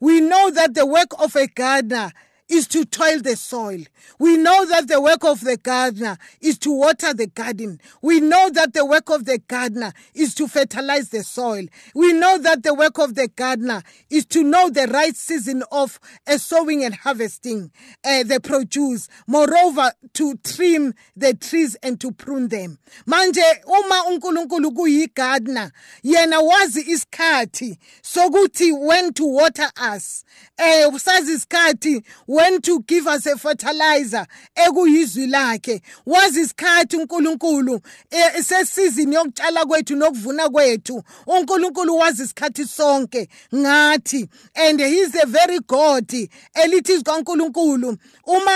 We 0.00 0.20
know 0.20 0.50
that 0.50 0.74
the 0.74 0.84
work 0.84 1.12
of 1.18 1.36
a 1.36 1.46
gardener 1.46 2.12
is 2.48 2.68
to 2.68 2.84
toil 2.84 3.20
the 3.20 3.36
soil. 3.36 3.80
We 4.18 4.36
know 4.36 4.64
that 4.66 4.88
the 4.88 5.00
work 5.00 5.24
of 5.24 5.40
the 5.40 5.56
gardener 5.56 6.16
is 6.40 6.58
to 6.60 6.70
water 6.70 7.12
the 7.12 7.26
garden. 7.26 7.80
We 8.02 8.20
know 8.20 8.50
that 8.50 8.72
the 8.72 8.84
work 8.84 9.10
of 9.10 9.24
the 9.24 9.38
gardener 9.38 9.92
is 10.14 10.34
to 10.36 10.46
fertilize 10.46 11.08
the 11.08 11.24
soil. 11.24 11.66
We 11.94 12.12
know 12.12 12.38
that 12.38 12.62
the 12.62 12.74
work 12.74 12.98
of 12.98 13.14
the 13.14 13.28
gardener 13.28 13.82
is 14.10 14.26
to 14.26 14.42
know 14.44 14.70
the 14.70 14.86
right 14.86 15.16
season 15.16 15.64
of 15.72 15.98
uh, 16.26 16.38
sowing 16.38 16.84
and 16.84 16.94
harvesting 16.94 17.72
uh, 18.04 18.22
the 18.22 18.40
produce. 18.40 19.08
Moreover, 19.26 19.92
to 20.14 20.36
trim 20.44 20.94
the 21.16 21.34
trees 21.34 21.76
and 21.82 22.00
to 22.00 22.12
prune 22.12 22.48
them. 22.48 22.78
Manje 23.06 23.42
uma 23.66 24.04
uNkulunkulu 24.10 24.70
kuyigardener 24.72 25.70
yena 26.02 26.40
wazi 26.40 26.80
isikhathi 26.82 27.78
sokuthi 28.02 28.70
when 28.86 29.12
to 29.12 29.26
water 29.26 29.70
us. 29.76 30.24
Eh 30.58 30.86
usazi 30.92 31.32
isikhathi 31.34 32.04
when 32.36 32.60
to 32.60 32.80
give 32.80 33.06
us 33.06 33.26
a 33.26 33.36
fertilizer 33.38 34.26
ekuyizwi 34.54 35.26
lakhe. 35.26 35.80
Wazi 36.06 36.40
isikhathi 36.40 36.96
uNkulunkulu 36.96 37.80
e, 38.10 38.42
sesizini 38.42 39.14
yokutshala 39.14 39.64
kwethu 39.64 39.96
nokuvuna 39.96 40.48
kwethu. 40.48 41.02
uNkulunkulu 41.26 41.96
wazi 41.96 42.22
isikhathi 42.22 42.66
sonke. 42.66 43.28
Ngathi 43.54 44.28
and 44.54 44.80
he 44.80 44.98
is 44.98 45.14
a 45.14 45.26
very 45.26 45.60
god 45.60 46.08
elithi 46.54 47.02
kaNkulunkulu 47.02 47.96
uma 48.26 48.52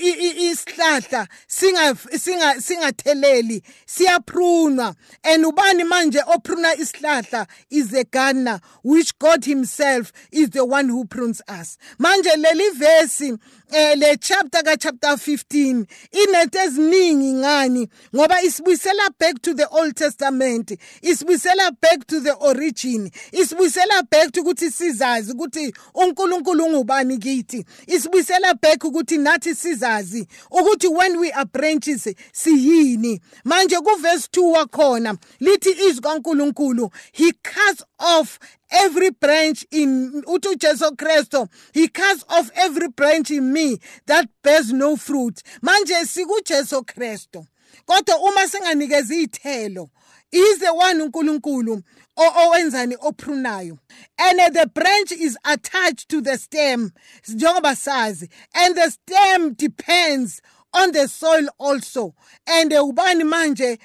isihlahla 0.00 1.28
singa 1.46 1.96
singa 2.18 2.60
singatheleli 2.60 3.62
siyaprunwa. 3.86 4.94
And 5.24 5.44
ubani 5.44 5.84
manje 5.84 6.20
opruna 6.26 6.74
isihlahla 6.74 7.46
is 7.70 7.94
a 7.94 8.04
gardener 8.04 8.60
which 8.82 9.18
God 9.18 9.44
himself 9.44 10.12
is 10.30 10.50
the 10.50 10.64
one 10.64 10.88
who 10.88 11.04
prunes 11.06 11.40
us. 11.48 11.78
Manje 11.98 12.30
leli 12.36 12.74
verse 12.74 13.21
מעשים 13.22 13.36
eh 13.72 13.96
le 13.96 14.16
chapter 14.16 14.62
ka 14.62 14.76
chapter 14.76 15.16
15 15.16 15.86
inethi 16.12 16.58
eziningi 16.58 17.32
ngani? 17.32 17.88
Ngoba 18.14 18.42
isibuyisela 18.42 19.10
back 19.18 19.42
to 19.42 19.54
the 19.54 19.66
old 19.68 19.96
testament 19.96 20.72
isibuyisela 21.02 21.70
back 21.80 22.06
to 22.06 22.20
the 22.20 22.32
origin 22.32 23.10
isibuyisela 23.32 24.02
back 24.10 24.36
ukuthi 24.36 24.70
sizazi 24.70 25.32
ukuthi 25.32 25.74
uNkulunkulu 25.94 26.64
ungubani 26.64 27.18
kithi 27.18 27.64
isibuyisela 27.86 28.54
back 28.54 28.84
ukuthi 28.84 29.18
nathi 29.18 29.54
sizazi 29.54 30.26
ukuthi 30.50 30.88
when 30.88 31.16
we 31.16 31.30
are 31.30 31.48
branches 31.52 32.08
siyini. 32.32 33.20
Manje 33.44 33.76
ku 33.76 33.96
verse 34.00 34.28
2 34.32 34.52
wakhona 34.52 35.16
lithi 35.40 35.70
izwi 35.70 36.90
he 37.12 37.32
cuts 37.32 37.82
off 37.98 38.38
every 38.70 39.10
branch 39.10 39.64
in 39.70 40.22
uthi 40.26 40.48
uJesu 40.48 40.96
Kristo 40.96 41.48
he 41.72 41.88
cuts 41.88 42.24
off 42.28 42.50
every 42.54 42.88
branch 42.88 43.30
in 43.30 43.52
me 43.52 43.61
that 44.06 44.28
bears 44.42 44.72
no 44.72 44.96
fruit. 44.96 45.42
Manje 45.62 46.06
sikuJesu 46.06 46.84
Kristo 46.84 47.46
kodwa 47.86 48.18
uma 48.20 48.48
singanikeza 48.48 49.14
izithelo 49.14 49.90
is 50.32 50.58
the 50.58 50.70
one 50.70 51.02
uNkulunkulu 51.02 51.82
owenzani 52.16 52.96
oprunayo. 52.96 53.78
And 54.18 54.54
the 54.54 54.70
branch 54.72 55.12
is 55.12 55.36
attached 55.44 56.08
to 56.08 56.20
the 56.20 56.38
stem 56.38 56.92
njengoba 57.28 57.74
sazi. 57.76 58.28
And 58.54 58.76
the 58.76 58.90
stem 58.90 59.54
depends 59.54 60.40
on 60.74 60.92
the 60.92 61.08
soil 61.08 61.48
also. 61.58 62.14
And 62.46 62.70
ubani 62.72 63.24
manje 63.24 63.78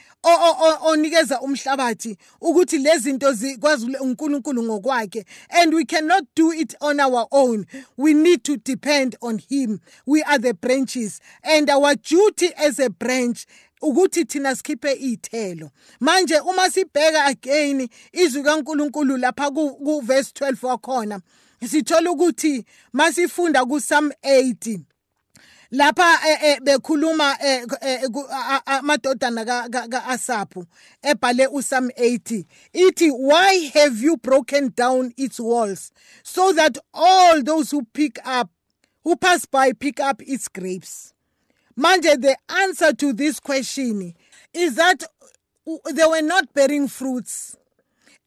onikeza 0.81 1.41
umhlabathi 1.41 2.17
ukuthi 2.41 2.77
lezi 2.77 2.99
zinto 2.99 3.33
zikwazi 3.33 3.85
uNkulunkulu 3.85 4.63
ngokwakhe. 4.63 5.25
And 5.49 5.73
we 5.73 5.85
cannot 5.85 6.25
do 6.35 6.51
it 6.51 6.75
on 6.81 6.99
our 6.99 7.27
own. 7.31 7.65
We 7.97 8.13
need 8.13 8.43
to 8.43 8.57
depend 8.57 9.15
on 9.21 9.39
him. 9.39 9.81
We 10.05 10.23
are 10.23 10.39
the 10.39 10.53
branches. 10.53 11.19
And 11.43 11.69
our 11.69 11.95
duty 11.95 12.49
as 12.57 12.79
a 12.79 12.89
branch 12.89 13.45
ukuthi 13.81 14.25
thina 14.25 14.55
sikhiphe 14.55 14.93
iy'thelo. 14.93 15.71
Manje 15.99 16.39
uma 16.39 16.69
sibheka 16.69 17.25
again 17.25 17.89
izwi 18.11 18.43
kaNkulunkulu 18.43 19.17
lapha 19.17 19.51
ku 19.51 20.01
verse 20.01 20.31
12 20.31 20.67
wakhona 20.67 21.21
sithola 21.65 22.11
ukuthi 22.11 22.65
masifunda 22.93 23.65
ku 23.65 23.79
Psalm 23.79 24.11
80 24.23 24.86
lapha 25.71 26.19
eh, 26.27 26.37
eh, 26.43 26.59
bekhuluma 26.61 27.35
eh, 27.41 27.65
amadodana 28.65 29.45
kaAsaphu 29.45 30.65
ebhale 31.01 31.47
uSam 31.47 31.87
80 31.89 32.45
ithi 32.73 33.09
why 33.11 33.69
have 33.73 34.01
you 34.01 34.17
broken 34.17 34.71
down 34.75 35.11
its 35.17 35.39
walls 35.39 35.91
so 36.23 36.53
that 36.53 36.77
all 36.93 37.43
those 37.43 37.71
who 37.71 37.83
pick 37.93 38.17
up 38.25 38.49
who 39.03 39.15
pass 39.15 39.45
by 39.45 39.71
pick 39.73 39.99
up 39.99 40.21
its 40.21 40.47
grapes? 40.47 41.13
Manje 41.77 42.19
the 42.21 42.35
answer 42.49 42.93
to 42.93 43.13
this 43.13 43.39
question 43.39 44.13
is 44.53 44.75
that 44.75 45.03
they 45.93 46.05
were 46.05 46.21
not 46.21 46.53
bearing 46.53 46.87
fruits 46.87 47.55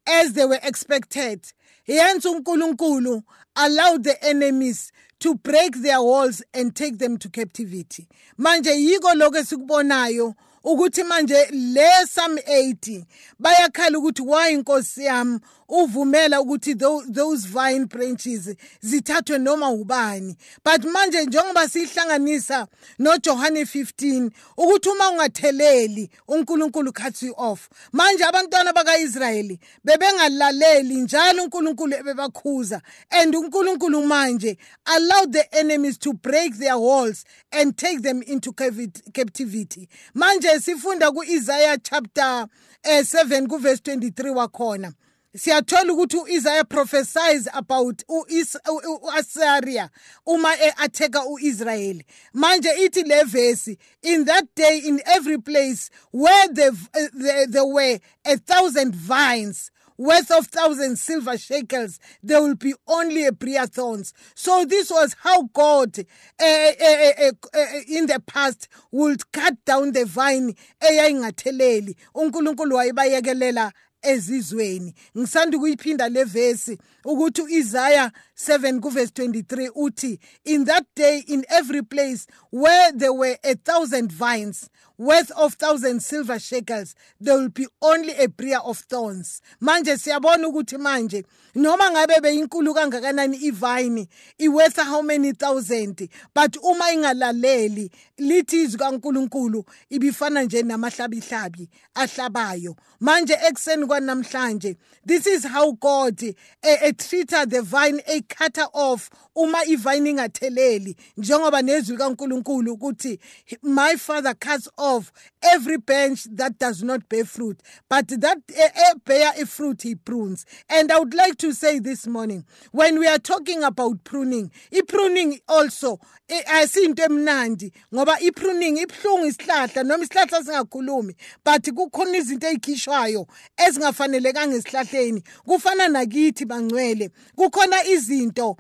as 0.07 0.33
they 0.35 0.45
were 0.45 0.61
expected. 0.63 1.53
Hence 1.87 2.25
uNkulunkulu 2.27 3.23
allowed 3.57 4.05
the 4.05 4.23
enemies 4.25 4.93
to 5.21 5.35
break 5.35 5.77
their 5.83 6.03
walls 6.03 6.43
and 6.53 6.75
take 6.75 6.99
them 6.99 7.17
to 7.19 7.29
captivity. 7.29 8.09
Manje 8.39 8.71
yiko 8.71 9.15
lokho 9.15 9.39
esikubonayo 9.39 10.35
ukuthi 10.65 11.05
manje 11.05 11.47
le 11.51 12.07
Psalm 12.07 12.37
80 12.37 13.05
bayakhala 13.39 13.99
ukuthi 13.99 14.23
why 14.23 14.53
inkosi 14.53 15.05
yami? 15.05 15.41
Uvumela 15.71 16.41
ukuthi 16.41 16.75
those 17.13 17.49
vine 17.49 17.87
branches 17.87 18.55
zithathwe 18.83 19.39
noma 19.39 19.71
ubani. 19.71 20.37
But 20.65 20.85
manje 20.85 21.25
njengoba 21.25 21.69
sihlanganisa 21.69 22.67
noJohane 22.99 23.65
15 23.65 24.31
ukuthi 24.57 24.89
uma 24.89 25.11
ungatheleli 25.11 26.11
uNkulunkulu 26.29 26.93
cuts 26.93 27.23
you 27.23 27.35
off 27.37 27.69
manje 27.93 28.25
abantwana 28.25 28.73
bakaIsrayeli 28.73 29.61
bebengalaleli 29.85 30.95
njalo 30.95 31.43
uNkulunkulu 31.43 31.95
ebebakhuza. 31.95 32.83
And 33.11 33.35
uNkulunkulu 33.35 34.07
manje 34.07 34.57
allowed 34.87 35.33
the 35.33 35.49
enemies 35.59 35.99
to 35.99 36.13
break 36.13 36.59
their 36.59 36.79
walls 36.79 37.25
and 37.53 37.77
take 37.77 38.03
them 38.03 38.23
into 38.23 38.53
captivity. 38.53 39.89
Manje 40.15 40.61
sifunda 40.61 41.11
kuIsaiah 41.13 41.79
chapter 41.83 42.49
eh, 42.83 43.05
7 43.05 43.47
ku 43.49 43.59
verse 43.59 43.81
23 43.81 44.31
wakhona. 44.31 44.93
Siyathola 45.37 45.93
ukuthi 45.93 46.17
uIsaiah 46.17 46.65
prophesies 46.65 47.49
about 47.53 48.03
uAsyria 48.09 49.91
uma 50.27 50.57
eatheka 50.57 51.25
uIsrael 51.25 52.03
manje 52.33 52.71
ithi 52.85 53.03
le 53.03 53.25
verse 53.25 53.77
in 54.03 54.25
that 54.25 54.45
day 54.57 54.79
in 54.79 55.01
every 55.07 55.39
place 55.39 55.91
where 56.13 56.49
there, 56.49 57.65
were 57.65 58.01
a 58.25 58.37
thousand 58.37 58.95
vines 58.95 59.71
worth 60.01 60.31
of 60.31 60.47
thousand 60.47 60.97
silver 60.97 61.37
shekels, 61.37 62.01
there 62.23 62.41
will 62.41 62.55
be 62.55 62.73
only 62.89 63.27
a 63.27 63.33
prayer 63.35 63.67
thorns. 63.67 64.15
So 64.35 64.65
this 64.65 64.91
was 64.91 65.15
how 65.23 65.43
God 65.53 65.99
uh, 65.99 66.43
uh, 66.43 67.33
uh, 67.55 67.67
in 67.87 68.07
the 68.07 68.23
past 68.27 68.69
would 68.91 69.31
cut 69.31 69.63
down 69.67 69.93
the 69.93 70.07
vine 70.07 70.55
eyayingatheleli. 70.81 71.97
uNkulunkulu 72.15 72.77
wayebayekelela 72.77 73.73
ezizweni. 74.03 74.95
Ngisanda 75.19 75.57
ukuyiphinda 75.57 76.09
le 76.09 76.25
verse 76.25 76.79
ukuthi 77.05 77.43
uIsaiah 77.43 78.13
7 78.41 78.81
kuverse 78.81 79.13
23 79.13 79.71
uthi 79.75 80.19
in 80.45 80.65
that 80.65 80.87
day 80.97 81.23
in 81.29 81.45
every 81.51 81.83
place 81.83 82.27
where 82.51 82.91
there 82.93 83.13
were 83.13 83.37
a 83.45 83.55
thousand 83.55 84.11
vines 84.11 84.71
worth 85.01 85.31
of 85.31 85.55
thousand 85.55 86.03
silver 86.03 86.39
shekels 86.39 86.95
there 87.19 87.39
will 87.39 87.49
be 87.49 87.67
only 87.81 88.13
a 88.15 88.29
briar 88.29 88.61
of 88.61 88.79
thorns. 88.79 89.41
Manje 89.61 89.97
siyabona 89.97 90.49
ukuthi 90.49 90.79
manje 90.79 91.25
noma 91.55 91.91
ngabe 91.91 92.21
beyinkulu 92.21 92.75
kangakanani 92.75 93.37
ivine 93.37 94.09
iworth 94.39 94.77
how 94.77 95.01
many 95.01 95.33
thousand? 95.33 96.09
But 96.35 96.57
uma 96.63 96.85
ingalaleli 96.93 97.91
lithi 98.19 98.63
izwi 98.63 98.79
kaNkuluNkulu 98.79 99.65
ibifana 99.91 100.43
nje 100.43 100.63
namahlabihlabi 100.63 101.69
ahlabayo. 101.95 102.77
Manje 103.01 103.35
ekseni 103.49 103.87
kwanamhlanje 103.87 104.77
this 105.07 105.27
is 105.27 105.45
how 105.45 105.73
God 105.73 106.23
a, 106.23 106.89
a 106.89 106.93
treater 106.93 107.47
the 107.47 107.63
vine 107.63 108.01
a 108.07 108.21
cutter 108.31 108.67
off 108.73 109.11
uma 109.35 109.65
ivine 109.65 110.11
ingatheleli 110.11 110.97
njengoba 111.17 111.63
nezwi 111.63 111.97
kaNkuluNkulu 111.97 112.73
ukuthi 112.73 113.19
my 113.63 113.97
father 113.97 114.35
cuts 114.35 114.69
off 114.77 115.13
every 115.55 115.79
branch 115.79 116.27
that 116.35 116.59
does 116.59 116.83
not 116.83 117.09
bear 117.09 117.25
fruit 117.25 117.63
but 117.89 118.09
that 118.21 118.39
uh, 118.51 118.99
bear 119.05 119.33
a 119.41 119.47
fruit 119.47 119.83
he 119.83 119.95
prunes. 119.95 120.45
And 120.69 120.93
i 120.93 120.99
would 120.99 121.15
like 121.15 121.37
to 121.39 121.53
say 121.53 121.79
this 121.79 122.07
morning 122.07 122.45
when 122.73 122.99
we 122.99 123.07
are 123.07 123.19
talking 123.19 123.63
about 123.63 124.05
pruning 124.05 124.51
i-pruning 124.73 125.41
also 125.49 125.99
asinto 126.47 127.03
emnandi 127.03 127.73
ngoba 127.95 128.21
i-pruning 128.21 128.79
ibhlungu 128.79 129.27
isihlahla 129.27 129.83
noma 129.85 130.05
isihlahla 130.05 130.45
singakhulumi 130.45 131.15
but 131.45 131.63
kukhona 131.75 132.17
izinto 132.19 132.47
ezikhishwayo 132.47 133.27
ezingafanelekanga 133.57 134.57
esihlahleni. 134.57 135.23
Kufana 135.45 135.89
nakithi 135.89 136.45
bangcwele 136.45 137.11
kukhona 137.37 137.85
izinto 137.85 138.57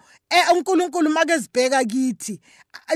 uNkulunkulu 0.71 1.11
make 1.11 1.39
zibheka 1.39 1.85
kithi. 1.85 2.41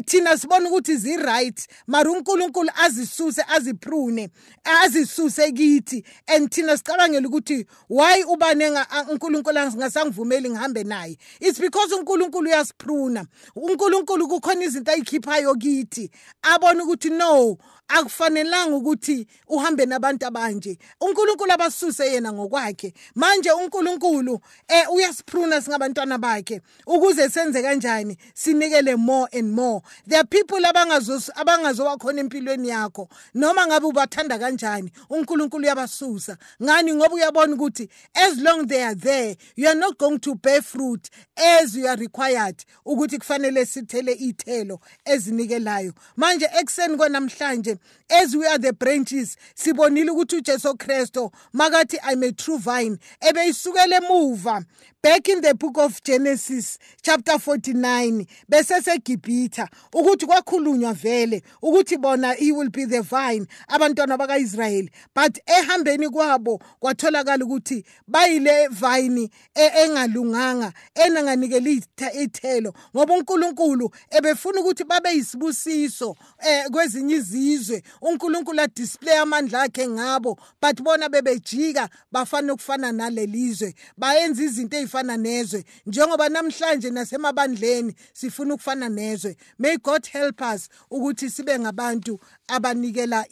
Thina 0.06 0.38
sibona 0.38 0.68
ukuthi 0.70 0.96
zi 0.96 1.16
right 1.16 1.66
mara 1.87 2.10
uNkulunkulu 2.10 2.70
azisuse 2.74 3.42
aziprune 3.48 4.30
azisuse 4.64 5.52
kithi. 5.52 6.04
And 6.28 6.50
thina 6.50 6.76
sicabangela 6.76 7.28
ukuthi 7.28 7.66
why 7.88 8.22
ubane 8.22 8.70
uNkulunkulu 9.10 9.58
angasangivumeli 9.58 10.50
ngihambe 10.50 10.84
naye? 10.84 11.18
It's 11.40 11.58
because 11.58 11.92
uNkulunkulu 11.92 12.48
uyasipruna. 12.48 13.26
uNkulunkulu 13.56 14.28
kukhona 14.28 14.64
izinto 14.64 14.92
ayikhiphayo 14.92 15.54
kithi. 15.54 16.10
Abona 16.42 16.84
ukuthi 16.84 17.10
no 17.10 17.56
akufanelanga 17.88 18.76
ukuthi 18.76 19.26
uhambe 19.48 19.87
nabantu 19.87 20.26
abanje. 20.26 20.78
uNkulunkulu 21.00 21.52
abasuse 21.52 22.06
yena 22.06 22.32
ngokwakhe. 22.32 22.94
Manje 23.14 23.50
uNkulunkulu 23.50 24.40
eh 24.68 24.92
uyasipruna 24.92 25.60
singabantwana 25.60 26.18
bakhe 26.18 26.60
ukuze 26.87 27.28
manje 27.28 27.53
senze 27.54 27.62
kanjani 27.62 28.16
sinikele 28.34 28.96
more 28.98 29.28
and 29.32 29.52
more. 29.52 29.82
There 30.06 30.20
are 30.20 30.24
people 30.24 30.58
abangazo 30.58 31.32
abangazowa 31.34 31.98
khona 31.98 32.20
empilweni 32.20 32.68
yakho. 32.68 33.08
Noma 33.34 33.66
ngabe 33.66 33.86
ubathanda 33.86 34.38
kanjani 34.38 34.90
uNkulunkulu 35.10 35.64
uyabasusa. 35.64 36.36
Ngani? 36.62 36.94
Ngoba 36.94 37.14
uyabona 37.14 37.54
ukuthi 37.54 37.88
as 38.14 38.38
long 38.38 38.66
they 38.66 38.82
are 38.82 38.94
there 38.94 39.36
you 39.56 39.68
are 39.68 39.74
not 39.74 39.98
going 39.98 40.18
to 40.18 40.34
bear 40.34 40.62
fruit 40.62 41.08
as 41.36 41.76
you 41.76 41.86
are 41.86 41.96
required 41.96 42.56
ukuthi 42.86 43.18
kufanele 43.18 43.66
sithele 43.66 44.12
ithelo 44.12 44.80
ezinikelayo. 45.04 45.92
Manje 46.16 46.48
ekseni 46.60 46.96
konamhlanje 46.96 47.78
as 48.10 48.34
we 48.34 48.46
are 48.46 48.58
the 48.58 48.72
branches 48.72 49.36
sibonile 49.54 50.10
ukuthi 50.10 50.36
uJesu 50.36 50.76
Kristo 50.76 51.32
makathi 51.52 51.98
i'm 52.10 52.22
a 52.22 52.32
true 52.32 52.58
vine 52.58 52.98
ebeyisukele 53.20 53.96
emuva. 53.96 54.64
Back 55.04 55.28
in 55.28 55.42
the 55.42 55.54
book 55.54 55.76
of 55.76 56.02
Genesis 56.02 56.78
chapter 57.02 57.32
49 57.32 58.26
bese 58.48 58.82
segibhitha 58.82 59.68
ukuthi 59.92 60.26
kwakhulunywa 60.26 60.92
vele 60.92 61.42
ukuthi 61.62 61.98
bona 61.98 62.32
he 62.32 62.52
will 62.52 62.70
be 62.70 62.86
the 62.86 63.02
vine 63.02 63.46
abantwana 63.68 64.16
bakaIsrael 64.16 64.88
but 65.14 65.38
ehambeni 65.46 66.08
kwabo 66.08 66.62
kwatholakala 66.80 67.44
ukuthi 67.44 67.84
bayile 68.08 68.68
vine 68.68 69.30
e, 69.54 69.84
engalunganga 69.84 70.72
enanganikeli 70.94 71.84
ithelo 72.22 72.74
ngoba 72.96 73.14
uNkulunkulu 73.14 73.90
ebefuna 74.10 74.60
ukuthi 74.60 74.84
babe 74.84 75.10
yisibusiso 75.10 76.16
eh, 76.46 76.70
kwezinye 76.70 77.14
izizwe. 77.14 77.82
uNkulunkulu 78.00 78.60
a 78.60 78.66
display 78.66 79.18
amandla 79.18 79.62
akhe 79.62 79.88
ngabo 79.88 80.38
but 80.62 80.82
bona 80.82 81.08
bebejika 81.08 81.88
bafana 82.12 82.52
ukufana 82.52 82.92
nalelizwe. 82.92 83.74
Bayenza 83.96 84.42
izinto 84.42 84.76
nezwe 85.02 85.64
njengoba 85.87 86.28
namhlanje 86.28 86.90
nasemabandleni 86.90 87.94
sifuna 88.12 88.54
ukufana 88.54 88.88
nezwe 88.88 89.37
may 89.59 89.76
god 89.76 90.07
help 90.07 90.40
us 90.54 90.68
ukuthi 90.90 91.30
sibe 91.30 91.59
ngabantu 91.59 92.20
abanikela 92.48 93.26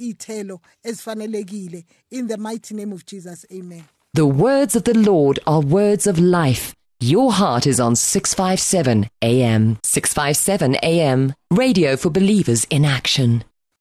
ezifanelekile 0.83 1.85
in 2.11 2.29
the 2.29 2.37
mighty 2.37 2.75
name 2.75 2.95
of 2.95 3.05
jesus 3.05 3.47
amen 3.51 3.83
The 4.15 4.27
words 4.27 4.77
of 4.77 4.85
the 4.85 4.93
Lord 4.93 5.41
are 5.47 5.61
words 5.61 6.07
of 6.07 6.19
life. 6.19 6.75
Your 7.01 7.33
heart 7.33 7.67
is 7.67 7.81
on 7.81 7.97
657 7.97 9.09
AM. 9.23 9.79
657 9.83 10.77
AM. 10.83 11.33
Radio 11.51 11.97
for 11.97 12.11
believers 12.11 12.65
in 12.69 12.85
action. 12.85 13.43